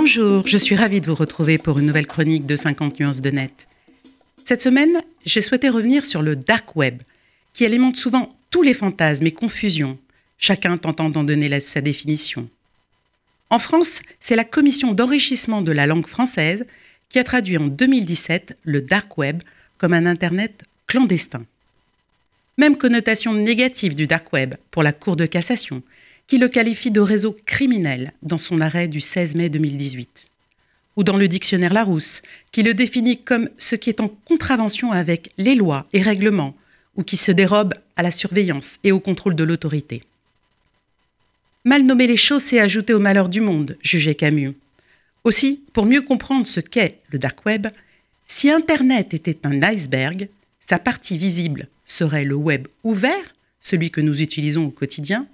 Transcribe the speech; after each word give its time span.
Bonjour, 0.00 0.46
je 0.46 0.56
suis 0.56 0.76
ravie 0.76 1.00
de 1.00 1.06
vous 1.06 1.16
retrouver 1.16 1.58
pour 1.58 1.80
une 1.80 1.86
nouvelle 1.86 2.06
chronique 2.06 2.46
de 2.46 2.54
50 2.54 3.00
nuances 3.00 3.20
de 3.20 3.30
net. 3.30 3.66
Cette 4.44 4.62
semaine, 4.62 5.02
j'ai 5.26 5.42
souhaité 5.42 5.68
revenir 5.68 6.04
sur 6.04 6.22
le 6.22 6.36
dark 6.36 6.76
web, 6.76 7.02
qui 7.52 7.66
alimente 7.66 7.96
souvent 7.96 8.36
tous 8.52 8.62
les 8.62 8.74
fantasmes 8.74 9.26
et 9.26 9.32
confusions, 9.32 9.98
chacun 10.38 10.76
tentant 10.76 11.10
d'en 11.10 11.24
donner 11.24 11.58
sa 11.58 11.80
définition. 11.80 12.48
En 13.50 13.58
France, 13.58 14.00
c'est 14.20 14.36
la 14.36 14.44
commission 14.44 14.92
d'enrichissement 14.92 15.62
de 15.62 15.72
la 15.72 15.88
langue 15.88 16.06
française 16.06 16.64
qui 17.08 17.18
a 17.18 17.24
traduit 17.24 17.58
en 17.58 17.66
2017 17.66 18.56
le 18.62 18.80
dark 18.80 19.18
web 19.18 19.42
comme 19.78 19.94
un 19.94 20.06
Internet 20.06 20.62
clandestin. 20.86 21.42
Même 22.56 22.76
connotation 22.76 23.34
négative 23.34 23.96
du 23.96 24.06
dark 24.06 24.32
web 24.32 24.54
pour 24.70 24.84
la 24.84 24.92
Cour 24.92 25.16
de 25.16 25.26
cassation, 25.26 25.82
qui 26.28 26.38
le 26.38 26.48
qualifie 26.48 26.90
de 26.90 27.00
réseau 27.00 27.36
criminel 27.46 28.12
dans 28.22 28.38
son 28.38 28.60
arrêt 28.60 28.86
du 28.86 29.00
16 29.00 29.34
mai 29.34 29.48
2018. 29.48 30.28
Ou 30.96 31.02
dans 31.02 31.16
le 31.16 31.26
dictionnaire 31.26 31.72
Larousse, 31.72 32.22
qui 32.52 32.62
le 32.62 32.74
définit 32.74 33.22
comme 33.22 33.48
ce 33.56 33.74
qui 33.74 33.88
est 33.88 34.00
en 34.00 34.08
contravention 34.08 34.92
avec 34.92 35.32
les 35.38 35.54
lois 35.54 35.86
et 35.92 36.02
règlements, 36.02 36.54
ou 36.96 37.02
qui 37.02 37.16
se 37.16 37.32
dérobe 37.32 37.74
à 37.96 38.02
la 38.02 38.10
surveillance 38.10 38.78
et 38.84 38.92
au 38.92 39.00
contrôle 39.00 39.36
de 39.36 39.44
l'autorité. 39.44 40.02
Mal 41.64 41.84
nommer 41.84 42.06
les 42.06 42.16
choses, 42.16 42.42
c'est 42.42 42.60
ajouter 42.60 42.92
au 42.92 43.00
malheur 43.00 43.28
du 43.28 43.40
monde, 43.40 43.78
jugeait 43.82 44.14
Camus. 44.14 44.52
Aussi, 45.24 45.62
pour 45.72 45.86
mieux 45.86 46.02
comprendre 46.02 46.46
ce 46.46 46.60
qu'est 46.60 46.98
le 47.10 47.18
dark 47.18 47.46
web, 47.46 47.68
si 48.26 48.50
Internet 48.50 49.14
était 49.14 49.38
un 49.44 49.62
iceberg, 49.62 50.28
sa 50.60 50.78
partie 50.78 51.16
visible 51.16 51.68
serait 51.86 52.24
le 52.24 52.34
web 52.34 52.68
ouvert, 52.84 53.34
celui 53.60 53.90
que 53.90 54.00
nous 54.00 54.20
utilisons 54.20 54.66
au 54.66 54.70
quotidien, 54.70 55.26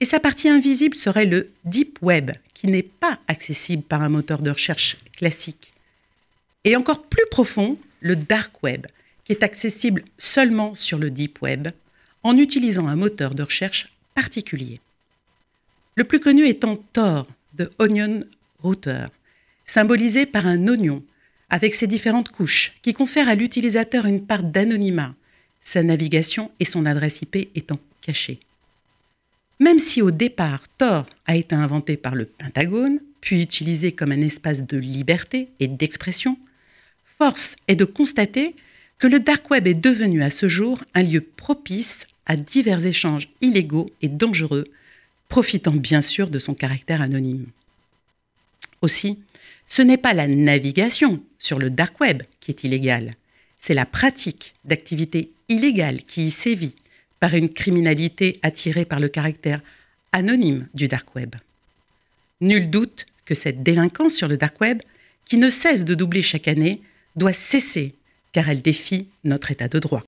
et 0.00 0.06
sa 0.06 0.18
partie 0.18 0.48
invisible 0.48 0.94
serait 0.94 1.26
le 1.26 1.50
Deep 1.64 1.98
Web, 2.00 2.32
qui 2.54 2.66
n'est 2.66 2.82
pas 2.82 3.18
accessible 3.28 3.82
par 3.82 4.02
un 4.02 4.08
moteur 4.08 4.40
de 4.40 4.50
recherche 4.50 4.96
classique. 5.16 5.74
Et 6.64 6.74
encore 6.74 7.02
plus 7.02 7.26
profond, 7.30 7.78
le 8.00 8.16
Dark 8.16 8.62
Web, 8.62 8.86
qui 9.24 9.32
est 9.32 9.42
accessible 9.42 10.04
seulement 10.18 10.74
sur 10.74 10.98
le 10.98 11.10
Deep 11.10 11.42
Web, 11.42 11.68
en 12.22 12.36
utilisant 12.36 12.88
un 12.88 12.96
moteur 12.96 13.34
de 13.34 13.42
recherche 13.42 13.88
particulier. 14.14 14.80
Le 15.96 16.04
plus 16.04 16.20
connu 16.20 16.46
étant 16.46 16.76
Tor 16.92 17.26
de 17.54 17.70
Onion 17.78 18.24
Router, 18.62 19.06
symbolisé 19.66 20.26
par 20.26 20.46
un 20.46 20.66
oignon 20.68 21.02
avec 21.50 21.74
ses 21.74 21.86
différentes 21.86 22.30
couches 22.30 22.72
qui 22.82 22.94
confèrent 22.94 23.28
à 23.28 23.34
l'utilisateur 23.34 24.06
une 24.06 24.24
part 24.24 24.42
d'anonymat, 24.42 25.14
sa 25.60 25.82
navigation 25.82 26.50
et 26.60 26.64
son 26.64 26.86
adresse 26.86 27.22
IP 27.22 27.50
étant 27.54 27.78
cachées. 28.00 28.40
Même 29.60 29.78
si 29.78 30.00
au 30.00 30.10
départ 30.10 30.64
Tor 30.78 31.06
a 31.26 31.36
été 31.36 31.54
inventé 31.54 31.98
par 31.98 32.14
le 32.14 32.24
Pentagone, 32.24 32.98
puis 33.20 33.42
utilisé 33.42 33.92
comme 33.92 34.10
un 34.10 34.22
espace 34.22 34.62
de 34.62 34.78
liberté 34.78 35.50
et 35.60 35.68
d'expression, 35.68 36.38
force 37.18 37.56
est 37.68 37.76
de 37.76 37.84
constater 37.84 38.56
que 38.98 39.06
le 39.06 39.20
dark 39.20 39.50
web 39.50 39.66
est 39.66 39.74
devenu 39.74 40.22
à 40.22 40.30
ce 40.30 40.48
jour 40.48 40.82
un 40.94 41.02
lieu 41.02 41.20
propice 41.20 42.06
à 42.24 42.36
divers 42.36 42.86
échanges 42.86 43.28
illégaux 43.42 43.90
et 44.00 44.08
dangereux, 44.08 44.64
profitant 45.28 45.72
bien 45.72 46.00
sûr 46.00 46.30
de 46.30 46.38
son 46.38 46.54
caractère 46.54 47.02
anonyme. 47.02 47.46
Aussi, 48.80 49.18
ce 49.66 49.82
n'est 49.82 49.98
pas 49.98 50.14
la 50.14 50.26
navigation 50.26 51.22
sur 51.38 51.58
le 51.58 51.68
dark 51.68 52.00
web 52.00 52.22
qui 52.40 52.50
est 52.50 52.64
illégale, 52.64 53.14
c'est 53.58 53.74
la 53.74 53.84
pratique 53.84 54.54
d'activités 54.64 55.32
illégales 55.48 56.02
qui 56.02 56.26
y 56.26 56.30
sévit, 56.30 56.76
par 57.20 57.34
une 57.34 57.50
criminalité 57.50 58.38
attirée 58.42 58.84
par 58.84 58.98
le 58.98 59.08
caractère 59.08 59.60
anonyme 60.12 60.66
du 60.74 60.88
dark 60.88 61.14
web. 61.14 61.36
Nul 62.40 62.70
doute 62.70 63.06
que 63.24 63.34
cette 63.34 63.62
délinquance 63.62 64.14
sur 64.14 64.26
le 64.26 64.36
dark 64.36 64.60
web, 64.60 64.82
qui 65.24 65.36
ne 65.36 65.50
cesse 65.50 65.84
de 65.84 65.94
doubler 65.94 66.22
chaque 66.22 66.48
année, 66.48 66.80
doit 67.14 67.32
cesser 67.32 67.94
car 68.32 68.48
elle 68.48 68.62
défie 68.62 69.06
notre 69.24 69.50
état 69.50 69.68
de 69.68 69.78
droit. 69.78 69.98